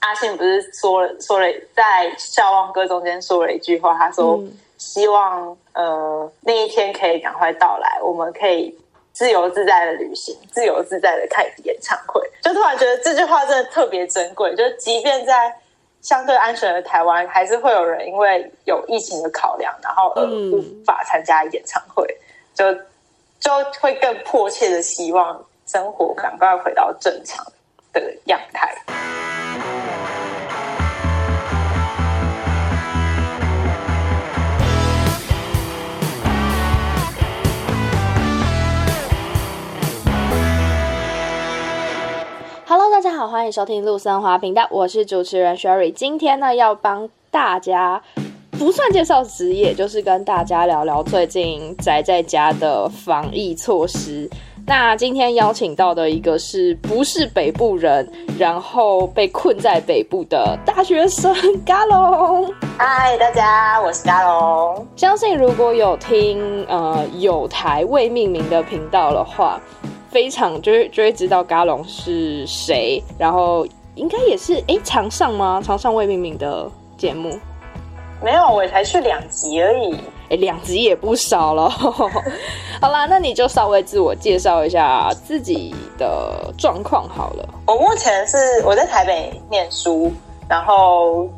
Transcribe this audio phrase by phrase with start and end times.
[0.00, 8.74] 阿信不是说了说了，在笑忘歌中间说了一句话，他说、嗯、希望呃那一天可以赶快到来，我们可以
[9.12, 12.20] 自由自在的旅行，自由自在的看演唱会。
[12.42, 15.54] 就突然觉得这句话真的特别珍贵，就即便在
[16.00, 22.06] 相对安全的台湾，还是会有人因为有疫情的考量，然后而无法参加演唱会，
[22.54, 22.72] 就
[23.38, 27.44] 就会更迫切的希望生活赶快回到正常
[27.92, 28.74] 的样态。
[43.02, 45.90] 大家好，欢迎收听陆森华频道，我是主持人 Sherry。
[45.90, 47.98] 今天呢，要帮大家
[48.58, 54.28] 不算介绍职业，就是跟大家聊聊最近宅在家的防疫措施。
[54.66, 58.06] 那今天邀请到的一个是不是北部人，
[58.38, 62.52] 然后被困在北部的大学生 嘎龙。
[62.76, 64.86] 嗨，大家，我是嘎龙。
[64.94, 69.58] 相信如果有听呃有台未命名的频道的话。
[70.10, 75.62] 非常就会就会知道嘎龙是谁，然后应该也是哎常上吗？
[75.64, 77.38] 常上未命名的节目？
[78.22, 79.94] 没有，我才去两集而已。
[80.28, 81.68] 哎，两集也不少了。
[82.80, 87.48] 好啦，那你就稍微自我介绍一下自己的状况好了。
[87.66, 90.12] 我目前是我在台北念书，
[90.48, 91.28] 然后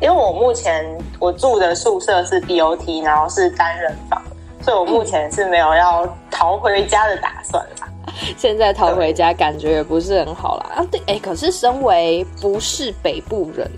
[0.00, 0.84] 因为我目前
[1.18, 4.20] 我住的宿舍是 BOT，然后是单人房，
[4.62, 7.88] 所以我目前是没有要逃回家的打算啦。
[8.36, 10.76] 现在逃回家感觉也不是很好啦。
[10.76, 13.70] 啊，对，哎，可是身为不是北部人，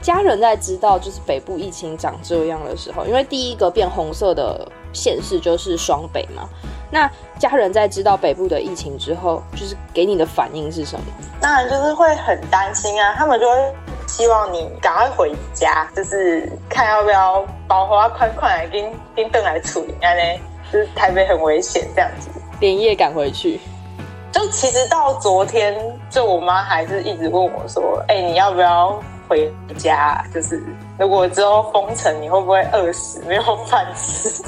[0.00, 6.48] 家人在知道就是北部疫情长这样的时候，因为第一个变红色的县市就是双北嘛。
[6.92, 7.08] 那
[7.38, 11.04] 家人在知道北部的疫情之后，就是给你的反应是什么？
[11.40, 13.74] 当然就是会很担心啊，他们就会
[14.08, 20.40] 希望你赶快回家，就是看要不要包花快快来跟跟邓来处理，安呢，
[20.72, 22.28] 就是台北很危险这样子。
[22.60, 23.58] 连夜赶回去，
[24.30, 25.74] 就其实到昨天，
[26.08, 30.24] 就我妈还是一直问我说：“哎、欸，你要不要回家？
[30.32, 30.62] 就是
[30.98, 34.42] 如果之后封城，你会不会饿死，没有饭吃，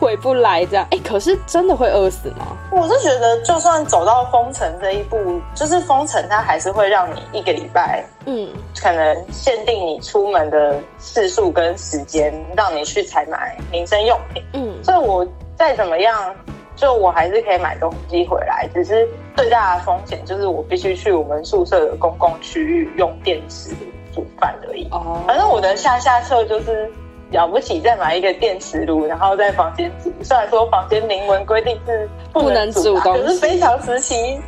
[0.00, 2.56] 回不来这样？”哎、欸，可是真的会饿死吗？
[2.72, 8.48] 我是觉得，就算走到封城这一步，就是封城，它还是会让你一个礼拜，嗯，
[8.80, 16.34] 可能限定你出门的次数跟时间，让你去采买民生用品，嗯，所以我再怎么样。
[16.78, 19.06] 就我还是可以买东西回来，只是
[19.36, 23.76] 最大的风险就是我必须去我们宿舍的公共区域用电磁炉
[24.14, 24.86] 煮饭而已。
[24.92, 26.88] 哦，反正我的下下策就是
[27.30, 30.12] 了不起，再买一个电磁炉，然后在房间煮。
[30.22, 34.40] 虽然说房间明文规定是不能煮，可是非常时期。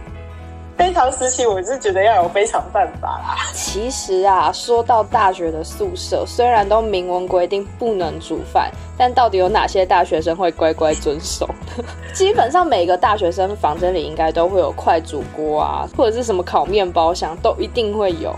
[0.81, 3.37] 非常时期，我是觉得要有非常办法啦。
[3.53, 11.47] 其实啊，说到大学的宿舍，虽然都明文规定不能煮饭，但到底有哪些大学生会乖乖遵守？
[12.15, 18.35] 基本上每个大学生房间里应该都会有快煮锅啊，或者是什么烤面包箱，都一定会有，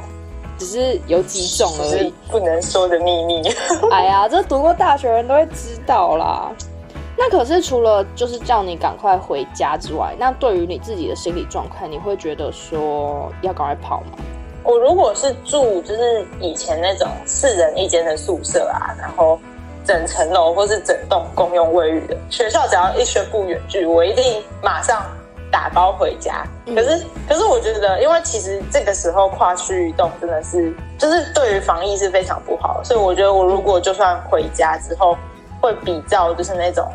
[0.59, 3.41] 只是有几种而已，不能说的秘密。
[3.93, 6.51] 哎呀，这读过大学人都会知道啦。
[7.17, 14.19] 那可是除了就是叫你赶快回家之外，那对于你自己的心理状态，你会觉得说要赶快跑吗？
[14.65, 19.39] 我如果是住就是以前那种四人一间的宿舍啊，然后
[19.85, 25.05] 整层楼或是整栋共用卫浴的学校，只要一宣布远距，我一定马上
[25.51, 26.45] 打包回家。
[26.67, 35.19] 可是，可是我觉得，因为其实这个时候跨区移动真的是就是对于防疫是非常不好，所以我觉得我如果就算回家之后，
[35.63, 36.87] 会比较就是那种。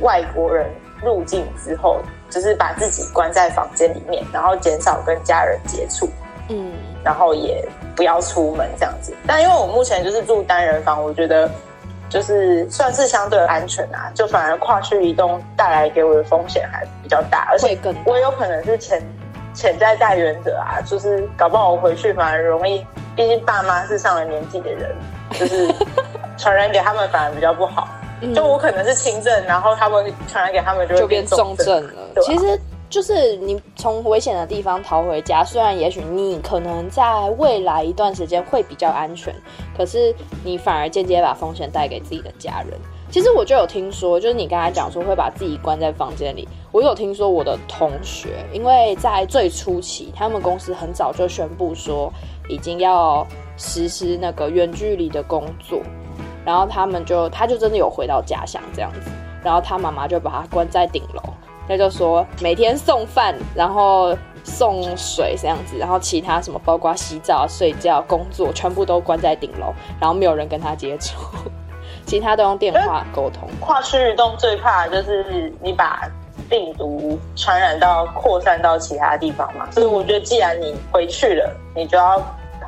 [0.00, 0.66] 外国人
[1.00, 6.08] 入境之后，就是把自己关在房间里面，然后减少跟家人接触，
[6.48, 6.72] 嗯，
[7.04, 9.14] 然后也不要出门这样子。
[9.26, 11.48] 但因为我目前就是住单人房，我觉得
[12.08, 19.00] 就是算是相对安全啊，就反而跨区移动带来给我的风险还比较大，而且我有可能是潜
[19.54, 22.84] 潜在带原者啊，就是搞不好我回去反而容易，
[23.14, 24.96] 毕竟爸妈是上了年纪的人，
[25.30, 25.72] 就是
[26.36, 27.86] 传染给他们反而比较不好。
[28.34, 31.92] 就我可能是轻症，然后他们传染给他们就会变重症了。
[32.22, 32.58] 其实
[32.88, 39.34] 就是你从危险的地方逃回家，虽然也许你可能在未来一段时间会比较安全，
[39.76, 40.14] 可是
[40.44, 42.78] 你反而间接把风险带给自己的家人。
[43.10, 52.10] 其实我就有听说，就是你刚才讲说会把自己关在房间里，我有听说我的同学，因为在最初期，他们公司很早就宣布说
[52.48, 53.26] 已经要
[53.58, 55.78] 实施那个远距离的工作。
[56.44, 59.10] 然后他们就，他就真的有回到家乡这样子，
[59.42, 61.22] 然后他妈妈就把他关在顶楼，
[61.68, 71.16] 他就说每天送饭，然后送水这样子，然后其他什么包括洗澡、睡觉、工作，全部都关在顶楼，然后没有人跟他接触，
[72.04, 73.48] 其他都用电话沟通。
[73.60, 76.02] 跨区域动最怕的就是你把
[76.50, 82.20] 病毒传染到扩散到其他地方嘛，所以我觉得既然你回去了，你就要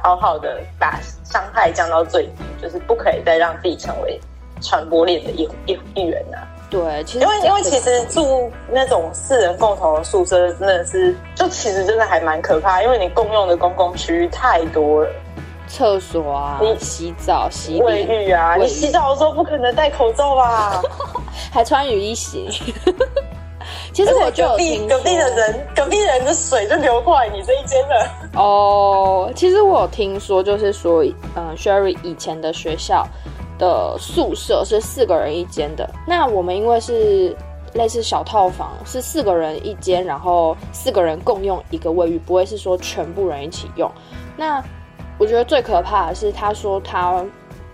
[0.05, 4.21] 好好的把伤害降到最低，就是不可以再让自己成为
[4.61, 6.47] 传播链的一一一员呐、啊。
[6.69, 15.11] 对，其实因为因为其实住那种四人共同的宿舍真的是，就其实真的还蛮可怕，因为你共用的公共区域太多了，
[15.69, 20.83] 厕所啊，你洗澡、洗卫浴啊，你洗澡的时候不可能戴口罩吧？
[21.51, 22.51] 还穿雨衣洗。
[23.95, 28.11] 其实我就隔壁隔壁的人，隔壁的人的水就流过来你这一间了。
[28.37, 31.05] 哦，其实我有听说，就是说，
[31.37, 33.07] 嗯，Sherry 以前的学校。
[33.57, 37.37] 的宿舍是四个人一间的，那我们因为是
[37.75, 43.89] 类似小套房，是四个人一间，然后四个人共用一个卫浴，不会是说全部人一起用。
[44.37, 44.61] 那
[45.19, 47.25] 我觉得最可怕的是，他说他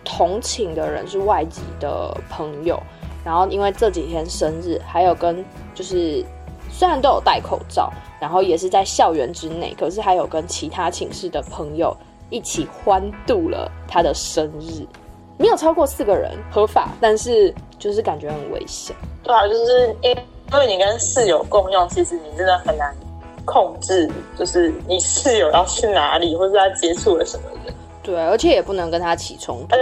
[0.05, 2.79] 同寝的人是外籍的朋友，
[3.25, 5.43] 然后因为这几天生日，还有跟
[5.75, 6.23] 就是
[6.71, 11.97] 虽然都有戴口罩，然后也是在校园之内，可是还有跟其他寝室的朋友
[12.29, 14.87] 一起欢度了他的生日。
[15.39, 18.95] 没有超过四个人合法，但是就是感觉很危险。
[19.23, 20.11] 对啊，就是因
[20.53, 22.95] 因为你跟室友共用，其实你真的很难
[23.47, 27.75] 控制，就是你室友要去哪里，或者他接触了什么人。
[28.03, 29.77] 对，而且也不能跟他起冲突。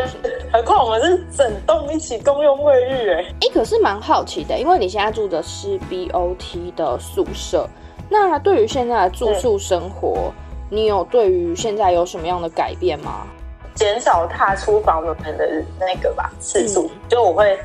[0.53, 7.69] 何况我们是整栋一起共用卫浴，哎，哎，可是蛮好奇的，因为你现在住的是 BOT 的宿舍，
[8.09, 10.33] 那对于现在的住宿生活，
[10.71, 13.27] 你有对于现在有什么样的改变吗？
[13.75, 17.57] 减少踏出房门的那个吧次数，嗯、就我会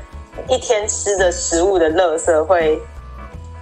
[0.48, 2.80] 一天吃的食物的垃圾会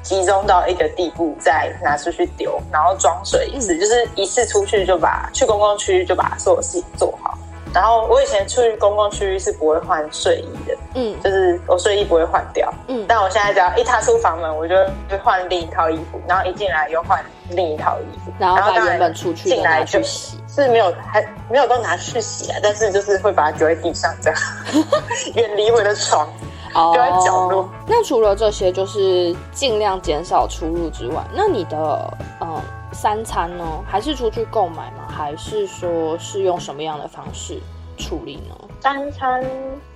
[0.02, 7.31] 集中到一个地步，再拿出去丢，然后装水一次，嗯、就是一次出去就把去公共区域就把所有事情做好。
[7.72, 14.74] 然后我以前出去公共区域是不会换睡衣的，嗯，就是我睡衣不会换掉，嗯，但我现在只要一踏出房门，我就
[15.08, 20.38] 就换另一套衣服，然后一进来又换另一套衣服，然后把原本出去进来去洗。
[20.54, 24.38] 是没有，还没有都拿去洗啊，但是就是会把它丢在地上，这样
[25.34, 26.28] 远离我的床，
[26.74, 27.66] 丢在角落。
[27.86, 32.60] 那除了这些，就是尽量减少出入之外，那你的嗯
[32.92, 33.64] 三餐呢？
[33.86, 35.08] 还是出去购买吗？
[35.08, 37.58] 还是说是用什么样的方式
[37.98, 38.54] 处理呢？
[38.80, 39.44] 三餐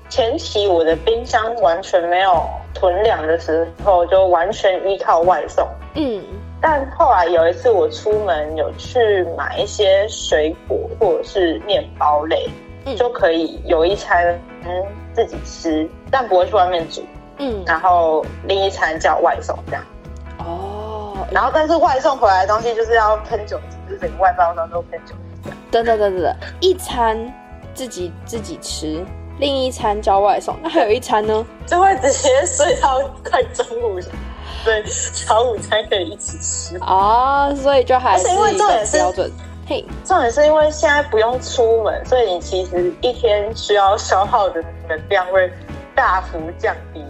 [0.09, 5.67] 前期我的冰箱完全没有囤粮的时候，就完全依靠外送。
[5.95, 6.23] 嗯。
[6.59, 12.49] 但后来有一次我出门有去买一些水果或者是面包类，
[12.87, 14.41] 嗯、就可以有一餐
[15.13, 17.05] 自己吃，但不会去外面煮。
[17.39, 19.85] 嗯，然后另一餐叫外送这样。
[21.37, 25.53] 哦，然后但是外送回来的东西就是要喷酒精，就是整个外包装都喷酒精。
[25.71, 27.17] 等等等等，一餐
[27.75, 29.05] 自己自己吃，
[29.39, 31.45] 另一餐叫外送，那还有一餐呢？
[31.67, 34.01] 就会直接睡到快中午。
[34.65, 34.83] 对，
[35.27, 39.31] 早午餐可以一起吃啊，所以就还是因为重点是标准。
[39.69, 45.53] 嘿，重点是因为现在不用出门，所以你其实一天需要消耗的能量会
[45.95, 47.05] 大幅降低。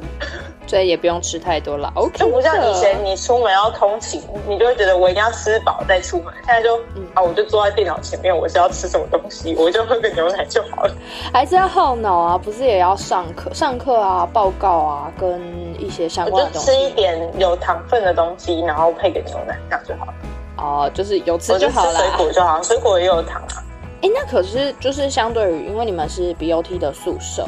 [0.67, 2.19] 所以也不用吃太多了，OK。
[2.19, 6.35] 就不像以前你出门要通勤，你就会觉得我一定要吃饱再出门。
[6.45, 10.95] 现在就、嗯、啊，我就坐在电脑前面，我是要吃什么东西，我就喝个牛奶就好了。
[11.33, 15.41] 还是要耗脑啊，不是也要上课、上课啊、报告啊，跟
[15.79, 16.67] 一些相关的东西。
[16.67, 20.15] 就吃一点有糖分的东西，然后配个牛奶，这样就好了。
[20.59, 21.95] 哦，就是有吃就好了。
[21.99, 23.63] 水果就好，水果也有糖啊。
[24.03, 27.47] 哎，那可是就是相对于，因为你们是 BOT 的宿舍。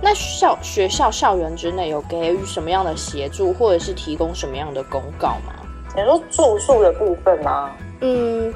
[0.00, 5.52] 那校学校校园之内有给予什么样的协助，或者是提供什么样的公告吗？
[5.96, 7.70] 你说住宿的部分吗？
[8.00, 8.54] 嗯，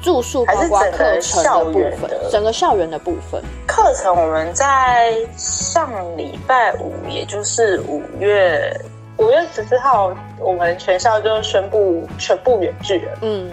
[0.00, 3.42] 住宿包括课程的部分，整个校园的部分。
[3.66, 8.72] 课程我们在上礼拜五，也就是五月
[9.16, 13.18] 五月十四号，我们全校就宣布全部远距了。
[13.22, 13.50] 嗯，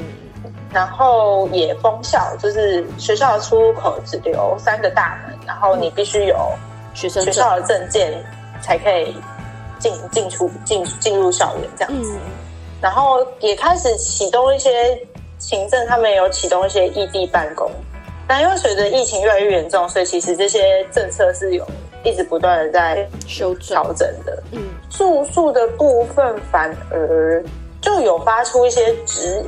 [0.72, 6.38] 然后也封校，就是学校的出入口只留三个大门，然后你必须有。
[6.94, 8.14] 学生学校的证件
[8.62, 9.16] 才可以
[9.80, 12.20] 进进出进进入校园这样子，嗯、
[12.82, 15.00] 然后也开始启动一些
[15.40, 17.72] 行政，他们也有启动一些异地办公。
[18.28, 21.68] 但因为随着疫情越来越严重，所以其实这些政策是有
[22.04, 24.42] 一直不断的在修调整的。
[24.52, 27.44] 嗯，住宿的部分反而
[27.82, 29.46] 就有发出一些指引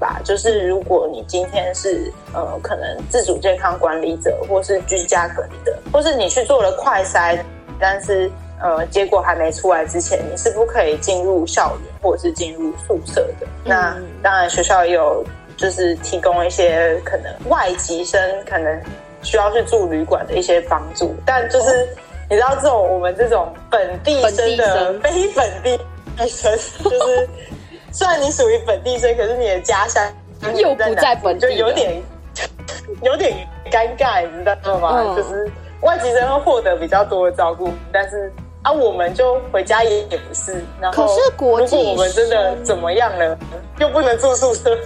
[0.00, 7.38] 吧，就是如果你今天是呃可能自主健康管理者，或是居家隔离的，或是你去做了快筛，
[7.78, 13.46] 但是呃结果还没出来之前，你是不可以进入校园或者是进入宿舍的。
[13.46, 15.24] 嗯、那当然学校也有
[15.56, 18.80] 就是提供一些可能外籍生可能
[19.22, 21.88] 需要去住旅馆的一些帮助，但就是、哦、
[22.30, 25.78] 你知道这种我们这种本地生的非本地
[26.26, 27.28] 生，就是
[27.92, 30.02] 虽然你属于本地生，可是你的家乡
[30.54, 32.02] 又不在本地，就有点
[33.02, 35.04] 有点尴尬，你知道吗？
[35.06, 40.64] 嗯、就是外籍生会获得比较多的照顾，但是啊，我们就回家也也不是。
[40.80, 43.38] 然后，可是国际，如果我们真的怎么样了，
[43.78, 44.78] 又不能住宿舍。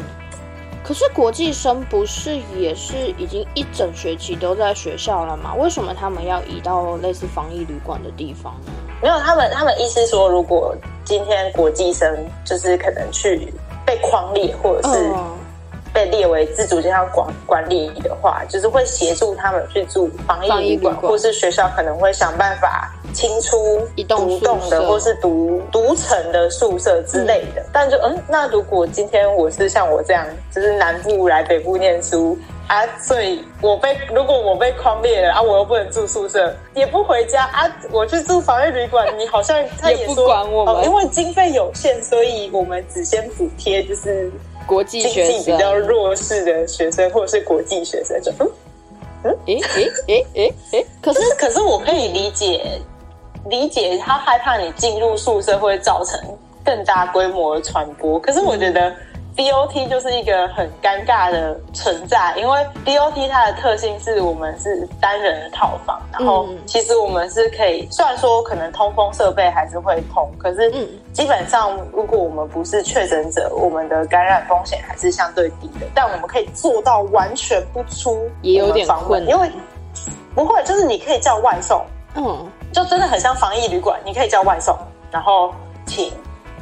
[0.84, 5.54] 可是国际生不是也是已经一整学期都在学校了吗？
[5.54, 8.72] 为什么他们要移到类似防疫旅馆的地方呢？
[9.02, 13.52] 没有，他们他们意思说，如果今天国际生就是可能去
[13.84, 15.10] 被框列，或者是
[15.92, 22.90] 被列为自主健康管管理的话，就是会协助他们去住防疫旅馆，或是学校可能会想办法。
[23.12, 32.38] 清出独栋的或是独独层的宿舍之类的，嗯、但就嗯，那如果今天我是像我这样，就是南部来北部念书
[32.72, 44.32] 啊，所以我被如果我被框裂了啊，我又不能住宿舍，也不回家啊，我去住防疫旅馆，你好像他也，说也不管我们，哦，因为经费有限，所以我们只先补贴就是
[44.66, 48.50] 国际经济比较弱势的学生或者是国际学生，就嗯
[49.24, 52.80] 嗯，诶诶诶诶诶，可是可是我可以理解。
[53.46, 56.16] 理解他害怕你进入宿舍会造成
[56.64, 58.94] 更大规模的传播，可是我觉得
[59.36, 70.70] BOT 就是一个很尴尬的存在，因为 BOT 它的特性是我们是单人的套房，然后其实我们是可以，虽然说可能通风设备还是会通，可是
[71.12, 79.50] 基本上如果我们不是确诊者，我们的感染风险还是相对低的，但我们可以做到完全不出也有点困难，因为
[80.34, 81.84] 不会，就是你可以叫外送，
[82.16, 82.50] 嗯。
[82.72, 84.74] 就真的很像防疫旅馆，你可以叫外送，
[85.10, 85.52] 然后
[85.84, 86.10] 请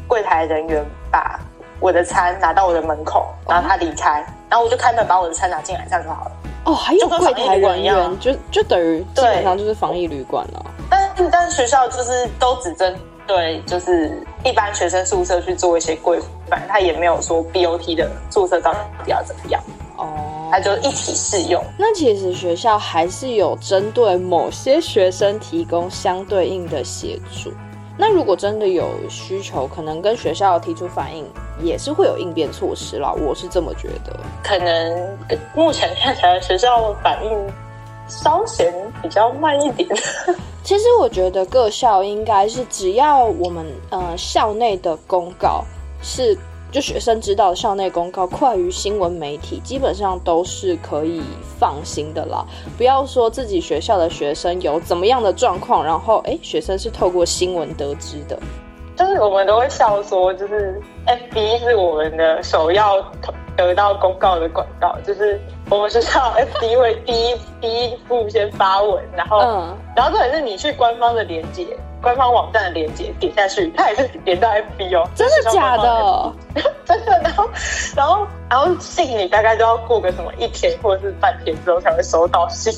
[0.08, 1.38] 柜台人员把
[1.80, 6.32] 我的餐拿到我的门口，然后他离开，然后我就开门把我的餐拿进来，这样就好了。
[6.66, 10.66] 哦，还有柜台人员，就就等于基本上就是防疫旅馆了。
[10.90, 12.94] 但但是学校就是都只针
[13.26, 19.62] 对就是一般学生宿舍去做一些规范，他也没有说 BOT 的宿舍到底要怎么样。
[19.96, 20.06] 哦。
[20.52, 21.62] 他就一起适用。
[21.78, 27.52] 那其实学校还是有针对某些学生提供相对应的协助。
[28.00, 31.26] 那如果真的有需求，可能跟学校提出反映，
[31.62, 33.12] 也是会有应变措施啦。
[33.12, 34.18] 我是这么觉得。
[34.42, 35.18] 可能
[35.54, 37.30] 目前看起来学校反应
[38.08, 39.86] 稍显比较慢一点。
[40.64, 45.62] 其实我觉得各校应该是只要我们呃校内的公告
[46.02, 46.34] 是。
[46.70, 51.20] 就学生知道校内公告快于新闻媒体，基本上都是可以
[51.58, 52.44] 放心的啦。
[52.76, 58.38] 不要说自己学校的学生有怎么样的状况，然后哎，学生是透过新闻得知的。
[58.96, 63.02] 就是我们都会笑说，就是 FB 是我们的首要
[63.56, 71.66] 得到公告的管道，就是我们学校 FB 会第一第一步先发文，然后、嗯、然后或者是你去官方的连结。
[72.02, 75.08] 官方网站的链接点下去，它也是连到 FB 哦。
[75.14, 76.32] 真的假的？
[76.84, 77.20] 真的。
[77.22, 77.50] 然后，
[77.94, 82.72] 然后，然后信你大概都要过个什么一天或者是半天之后才会收到信。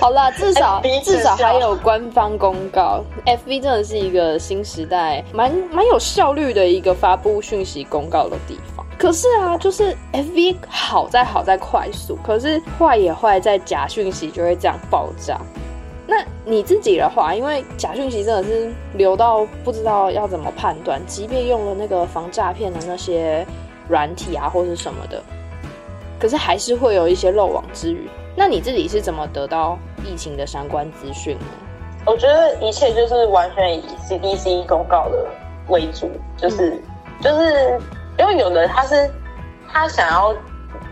[0.00, 3.02] 好啦，至少至少还有官方公告。
[3.26, 8.84] FB 真的是一个新时代，蛮蛮有效率的一个发布讯息公告的地方。
[8.98, 15.40] 可是啊，就是 FB 好在好在快速，可是坏也坏在假讯息就会这样爆炸。
[16.10, 23.46] 那你自己的话，因为假讯息真的是流到不知道要怎么判断，即便用了那个防诈骗的那些
[23.90, 25.22] 软体啊，或是什么的，
[26.18, 28.08] 可是还是会有一些漏网之鱼。
[28.34, 31.44] 那你自己是怎么得到疫情的相关资讯呢？
[32.06, 35.26] 我觉得一切就是完全以 CDC 公告的
[35.68, 36.82] 为主，就是、
[37.20, 37.78] 就是
[38.18, 39.10] 因为有的他是
[39.70, 40.34] 他想要。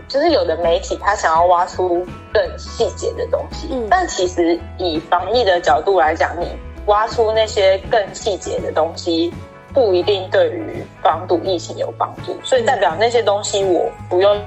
[0.07, 6.47] 就是有的媒体他想要挖出更细节的东西，嗯，但其实以防疫的角度来讲，你
[6.85, 9.33] 挖出那些更细节的东西，
[9.73, 12.37] 不一定对于防堵疫情有帮助。
[12.43, 14.39] 所以代表那些东西我不用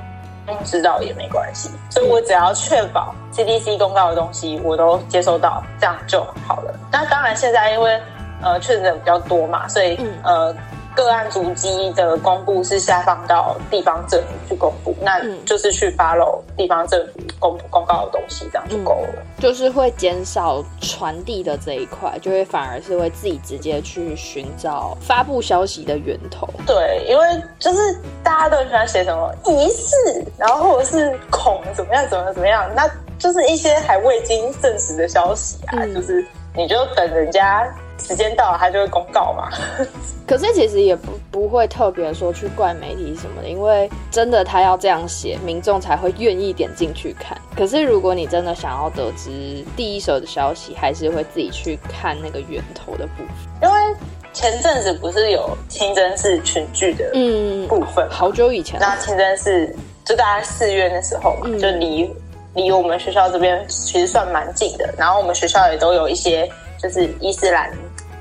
[0.65, 6.75] 知道也没关系，所以我只要确保 CDC 公告的东西我都接收到，这样就好了。
[6.91, 8.01] 那当然现在因为
[8.43, 10.57] 呃确诊比较多嘛，所以呃。
[10.95, 19.09] 个案足迹的公布是下放到地方政府去公布，那就是去 follow 地方政府公布公告的东西，这样就够了。
[19.17, 26.49] 嗯，就是会减少传递的这一块，就会反而是会自己直接去寻找发布消息的源头。
[26.67, 27.25] 对，因为
[27.59, 27.79] 就是
[28.23, 37.67] 大家都喜欢写什么疑似，然后或者是恐怎么样怎么怎么样，那就是一些还未经证实的消息啊，嗯、就是你就等人家。
[38.01, 39.51] 时间到了，他就会公告嘛。
[40.27, 47.37] 可是其实也不不会特别说去怪媒体什么的，因为真的他要这样写，民众才会愿意点进去看。
[47.57, 53.29] 可是如果你真的想要得知第一手的消息，还是会自己去看那个源头的部分。
[53.63, 53.97] 因为
[54.33, 58.79] 前阵子不是有清真寺群聚的嗯部分、嗯，好久以前。
[58.81, 62.09] 那清真寺就大概四月的时候嘛，嗯、就离
[62.55, 64.89] 离我们学校这边其实算蛮近的。
[64.97, 66.51] 然后我们学校也都有一些。
[66.83, 67.71] 就是伊斯兰，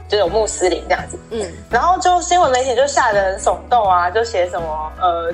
[0.10, 5.32] 就有穆斯林这样子，嗯，然后就新闻媒体就吓得很耸动啊，就写什么呃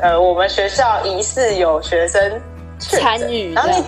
[0.00, 2.40] 呃，我们学校疑似有学生
[2.78, 3.84] 参与，然后你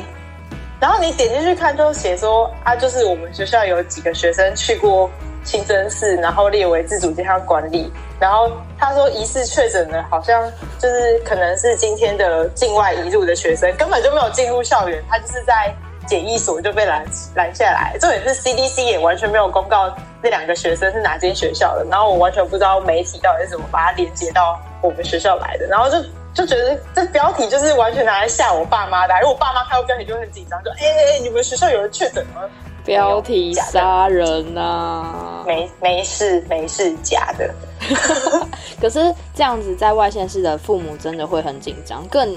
[0.80, 5.10] 然后你点进去看，就写说啊，就是我们学校有几个学生去过
[5.44, 15.74] 清真寺，然后列为自主健康管理，然后他说疑似确诊的，好像就是可能是今天的境外移入的学生，根本就没有进入校园，他就是在。
[16.06, 26.02] 检疫所就被拦拦下来，重点是 CDC 也完全没有公告那两个学生是哪间学校的，然后我完全不知道媒体到底是怎么把它连接到我们学校来的，然后就
[26.34, 32.42] 就觉得这标题就是完全拿来吓我爸妈的，因为我爸妈看到标题就很紧张，就哎哎哎，你们学校有人确诊吗？
[32.84, 35.42] 标题杀人啊！
[35.46, 37.50] 没没事没事，假的。
[38.78, 42.36] 可是这样子在外县市的父母真的会很紧张，更。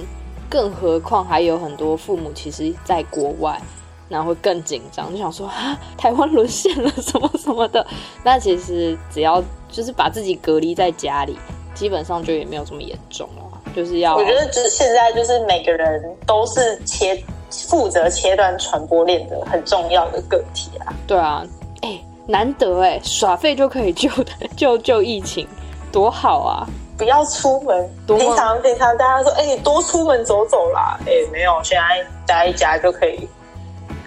[0.49, 3.61] 更何况还有很多父母其实在国外，
[4.09, 7.85] 然后会更紧张，就想说啊，台湾沦陷了什么什么的。
[8.23, 11.37] 那其实只要就是把自己隔离在家里，
[11.73, 13.43] 基本上就也没有这么严重了。
[13.75, 20.93] 就是要我觉得，就是现在就是每个人都是切负责切断传播链的很重要的个体啊。
[21.05, 21.45] 对啊，
[21.81, 25.47] 哎、欸，难得哎，耍废就可以救的救救疫情，
[25.91, 26.67] 多好啊！
[26.97, 27.89] 不要出门。
[28.07, 30.97] 平常平常大家说，哎、欸，你多出门走走啦。
[31.05, 33.27] 哎、欸，没有，现在待在家就可以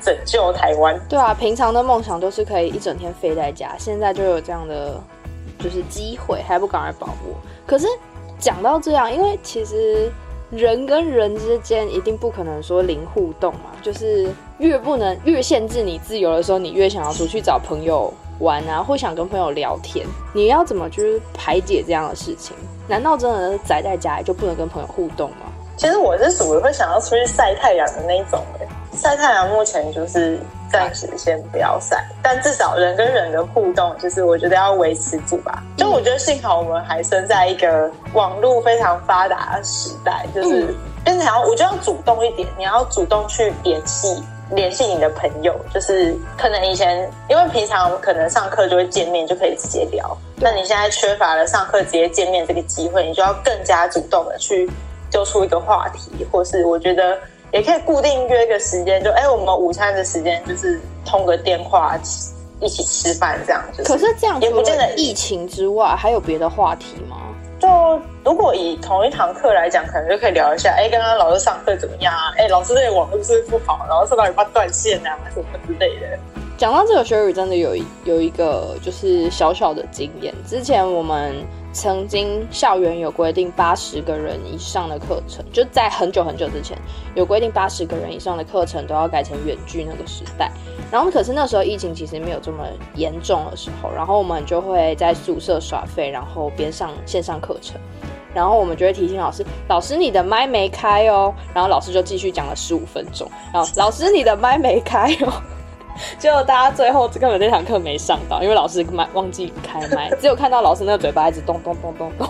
[0.02, 0.98] 拯救台湾。
[1.08, 5.00] 对啊，平常的梦想都是可以一整天飞在家，现在就有这样的
[5.58, 7.36] 就是机会，还不赶快把握？
[7.66, 7.86] 可是
[8.38, 10.10] 讲到这样，因为其实
[10.50, 14.28] 人跟人之间一定不可能说零互动嘛，就是
[14.58, 22.56] 越不能越限制你自由的时候，你越想要出去找朋友玩啊，或想跟朋友聊天，你要怎么去排解这样的事情？
[22.90, 25.46] 难道真的宅在家里就不能跟朋友互动吗？
[25.76, 35.62] 其实我是属于会想要出去晒太阳的那一种哎，晒太阳目前就是暂时先不要晒，但至少人跟人的互动，就是我觉得要维持住吧。
[35.76, 40.74] 就我觉得幸好我们还生在一个网络非常发达的时代，就是
[41.04, 44.20] 变成要我就要主动一点，你要主动去联系。
[44.52, 50.18] 联系你的朋友，就是可能以前因为平常可能上课就会见面，就可以直接聊。
[50.40, 54.68] 那你现在缺乏了上课直接见面这个机会，你就要更加主动的去
[55.10, 57.18] 揪出一个话题，或是我觉得
[57.52, 61.98] 也可以固定约个时间，就哎，我们午餐的时间就是通个电话
[62.60, 63.62] 一起吃饭这样。
[63.76, 67.16] 就是、可是这样也不见得疫情之外还有别的话题吗？
[67.60, 67.68] 就
[68.24, 72.32] 如果以同一堂课来讲，可能就可以聊一下，哎，刚刚老师上课怎么样啊？
[72.38, 73.84] 哎，老师这个网络是不是不好？
[73.86, 76.18] 然后上到底怕断线啊，什么之类的。
[76.60, 80.34] 讲到这个，Sherry 真的有有一个就是小小的经验。
[80.46, 81.34] 之前我们
[81.72, 86.76] 曾经校园有规定八十个人以上的课程，就在很久很久之前
[87.14, 90.52] 有规定八十个人以上的课程都要改成远距那个时代。
[90.92, 97.80] 然后可是那时候疫情其实没有这么严重的时候，然后我们就会在宿舍耍废，然后边上线上课程。
[98.34, 103.26] 然后我们就会提醒老师：“老师，你的麦没开哦。”然后老师就继续讲了十五分钟。
[103.50, 105.32] 然后老师，你的麦没开哦。
[106.18, 112.28] 结果大家最后根本那堂课没上到，因为老师麦忘记开麦，只有看到老师那个嘴巴一直咚咚咚咚咚。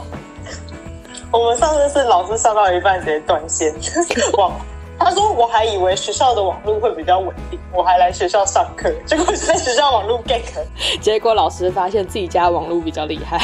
[1.32, 3.72] 我们上次是老师上到一半直接断线，
[4.36, 4.52] 网！
[4.98, 10.42] 他说我还以为学校的网络会比较稳定，我还来学校上课，结果在学校网络 gank。
[11.00, 13.38] 结果老师发现自己家网络比较厉害。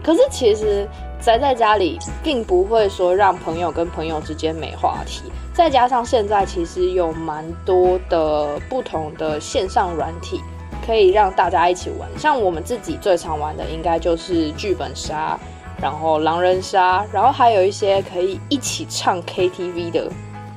[0.00, 0.88] 可是其实
[1.20, 5.24] 宅在家里，并不会说让朋友跟朋友之间没话题。
[5.54, 10.40] 再加上现在其实有蛮多的不同的线上软体，
[10.86, 12.08] 可以让大家一起玩。
[12.18, 15.38] 像我们自己最常玩的，应该就是剧本杀，
[15.78, 20.10] 然后狼人杀，然后还有一些可以一起唱 KTV 的，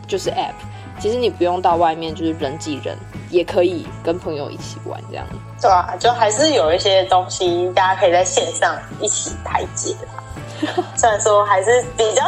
[0.08, 0.54] 就是 App。
[0.98, 2.98] 其实你不用到外面，就是人挤人，
[3.30, 5.26] 也可以跟朋友一起玩这样。
[5.62, 10.84] 对啊，就还是有一些东西大家可以在线上一起排解的。
[10.96, 12.24] 虽然说还是比较。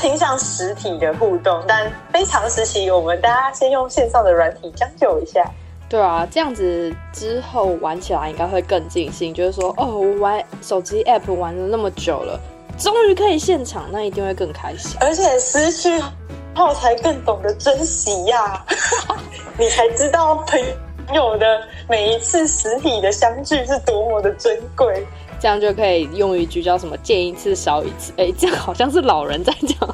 [0.00, 5.44] 倾向实体的互动，但非常时期，我们大家先用线上的软体将就一下。
[5.90, 9.34] 对啊，这样子之后玩起来应该会更尽兴。
[9.34, 12.40] 就是说，哦，我玩手机 app 玩了那么久了，
[12.78, 14.96] 终于可以现场，那一定会更开心。
[15.00, 16.02] 而且失去
[16.54, 18.66] 后才更懂得珍惜呀、啊，
[19.58, 20.58] 你才知道朋
[21.12, 25.06] 友的每一次实体的相聚是多么的珍贵。
[25.40, 28.12] 这样就可以用一句叫什么“见一次少一次”。
[28.18, 29.88] 哎，这样好像是老人在讲。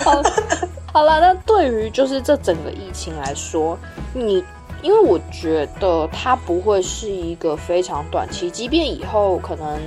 [0.00, 0.22] 好，
[0.90, 3.78] 好了，那对于就是这整个疫情来说，
[4.14, 4.42] 你
[4.82, 9.78] 因为我觉得它不会是一个非常短期，即便以后可能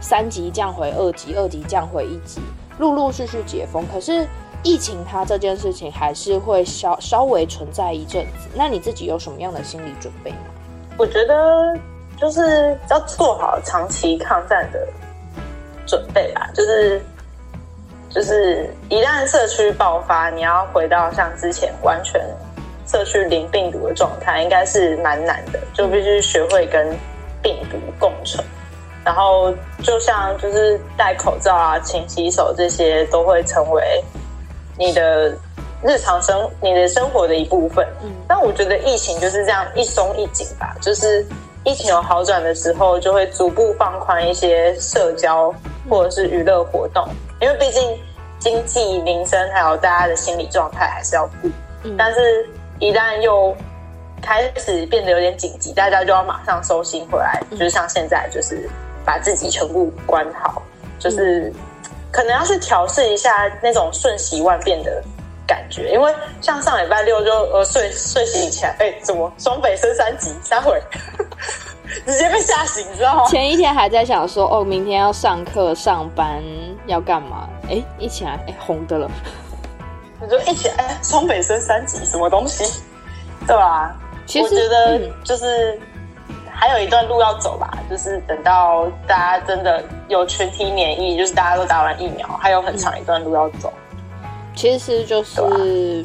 [0.00, 2.40] 三级降回二级，二级降回一级，
[2.78, 4.26] 陆陆续续解封，可是
[4.62, 8.48] 疫情它这件事情还是会稍稍微存在一阵子。
[8.54, 10.36] 那你自己有什么样的心理准备吗？
[10.98, 11.34] 我觉得。
[12.20, 14.86] 就是要做好长期抗战的
[15.86, 17.02] 准备吧，就是
[18.08, 22.24] 就是一旦社区爆发，你要回到像之前完全
[22.86, 26.88] 社区零病毒的状态，应该是蛮难的，就必须学会跟
[27.42, 28.42] 病毒共存。
[29.04, 34.02] 然后就像就是戴口罩啊、勤洗手这些，都会成为
[34.78, 35.36] 你的
[35.82, 37.86] 日常生、你的生活的一部分。
[38.02, 41.26] 嗯，但我觉得疫情就是这样一松一紧吧，就是。
[41.64, 45.52] 疫情有好转的时候，就会逐步放宽一些社交
[45.88, 47.08] 或者是娱乐活动，
[47.40, 47.98] 因为毕竟
[48.38, 51.48] 经济民生还有大家的心理状态还是要顾。
[51.84, 52.46] 嗯，但是
[52.78, 53.56] 一旦又
[54.20, 58.68] 开始变得有点紧急，大家就要马上收心回来，就是像现在，就是
[59.04, 60.62] 把自己全部关好，
[60.98, 61.52] 就是
[62.12, 65.02] 可能要去调试一下那种瞬息万变的
[65.46, 70.80] 感觉，因为像上礼拜六就呃睡睡醒起来，哎、欸，怎么双北升三级，三回。
[72.06, 73.24] 直接被吓醒，你知道吗？
[73.26, 76.42] 前一天还在想说，哦，明天要上课、上班
[76.86, 77.48] 要干嘛？
[77.68, 79.08] 哎，一起来，哎，红的了。
[80.20, 82.82] 你就一起来，哎，双北升三级，什么东西？
[83.46, 83.94] 对吧？
[84.26, 85.78] 其实我觉得就是
[86.50, 93.72] 还有一段路要走吧，就是等到大家真的有群体免疫，就是大家都打完疫苗，还有很长一段路要走。
[94.54, 96.04] 其实就是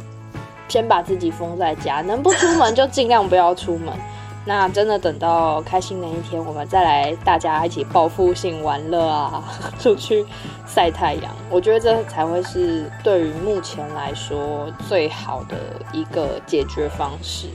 [0.68, 3.94] 先把自己封在家，能不出门就尽量不要出门。
[4.46, 9.44] 那真的等到开心那一天，我们再来大家一起报复性玩乐啊，
[9.78, 10.26] 出去
[10.66, 11.36] 晒太阳。
[11.52, 15.58] 我觉得这才会是对于目前来说最好的
[15.92, 17.48] 一个解决方式。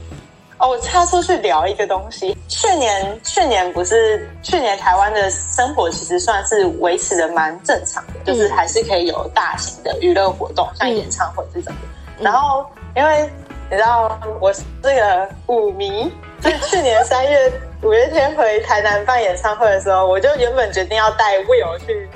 [0.65, 2.35] 哦，我插出去聊一个东西。
[2.47, 11.71] 去年，去年不是去年台湾的生活其实算是维持的蛮正常的，嗯，就是还是可以有大型的娱乐活动，像演唱会这种。
[12.17, 13.29] 嗯，然后，因为
[13.69, 16.11] 你知道我是这个舞迷。
[16.43, 17.51] 是去年三月
[17.81, 22.07] 五月天回台南办演唱会的时候，我就原本决定要带 Will 去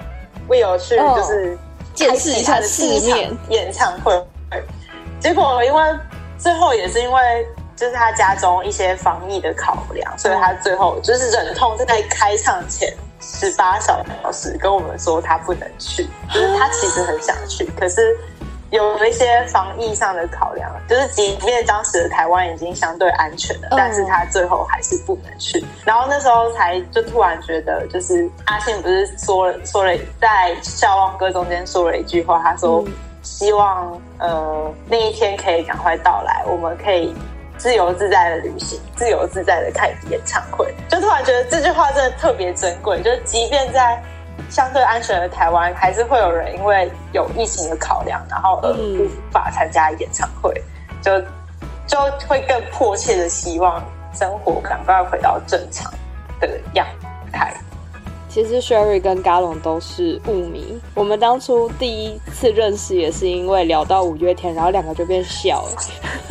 [0.47, 1.57] ，Will 去就是
[1.95, 4.13] 见识一下世面演唱会。
[5.19, 5.81] 结果因为
[6.38, 7.47] 最后也是因为
[7.80, 18.18] 就是他家中一些防疫的考量，所以他最后就是忍痛在开唱前十八小时跟我们说他不能去，就是他其实很想去，可是。
[18.72, 25.65] 有一些防疫上的考量，就是即便当时的台湾已经相对安全了，但是他最后还是不能去。
[25.84, 32.86] 然后那时候才就突然觉得，就是阿信不是说了说了，在笑忘歌中间说了一句话，他说
[33.24, 37.12] 希望呃那一天可以赶快到来，我们可以
[37.60, 40.74] 自由自在的旅行，自由自在的看演唱会。
[40.89, 44.02] 就突然觉得这句话真的特别珍贵，就是即便在。
[44.50, 50.52] 相对安全的台湾，还是会有人因为有疫情的考量，然后而无法参加演唱会，
[50.89, 51.22] 嗯、就
[51.86, 55.93] 就会更迫切的希望生活赶快回到正常
[56.39, 56.88] 的样
[57.32, 57.54] 态。
[58.30, 66.29] 其实 Sherry 跟 Gallon 都是雾迷，我们当初第一次认识也是因为聊到五月天，然后两个就变笑了。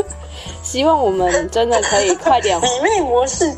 [0.68, 3.56] 希望我们真的可以快点比妹模式，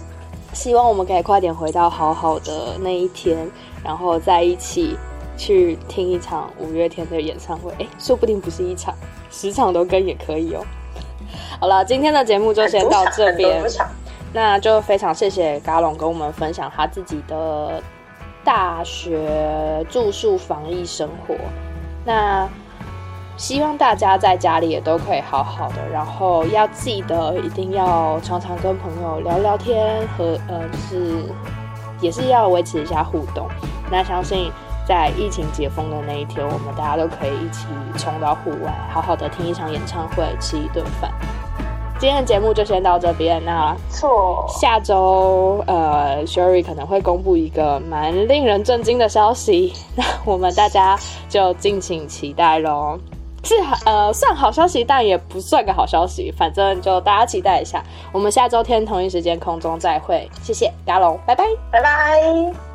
[0.52, 3.36] 希望我们可以快点回到好好的那一天。
[3.82, 4.96] 然后在一起
[5.36, 8.94] 去听一场五月天的演唱会，哎，说不定不是一场，
[9.28, 10.64] 十场都跟也可以哦。
[11.58, 13.60] 好了，今天的节目就先到这边，
[14.32, 17.82] 那就非常谢谢嘎龙跟我们分享他自己的
[18.44, 21.34] 大学住宿防疫生活。
[22.04, 22.48] 那
[23.40, 31.24] 希望大家在家里也都可以好好的，然后要记得一定要常常跟朋友聊聊天和呃，就是。
[32.03, 33.46] 也是要维持一下互动。
[33.92, 34.50] 那相信
[34.88, 37.66] 在疫情解封的那一天，我们大家都可以一起
[37.98, 41.12] 冲到户外，好好的听一场演唱会，吃一顿饭。
[41.98, 43.44] 今天的节目就先到这边。
[43.44, 43.76] 那，
[44.48, 50.98] 下周呃，Sherry 可能会公布一个蛮令人震惊的消息，那我们大家
[51.29, 52.98] 就敬请期待喽。
[53.42, 53.55] 是
[53.87, 56.31] 呃，算好消息，但也不算个好消息。
[56.37, 57.83] 反正就大家期待一下。
[58.12, 62.69] 我们下周天同一时间空中再会，谢谢，加龙，拜拜，拜拜。